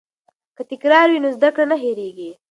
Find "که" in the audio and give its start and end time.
0.55-0.63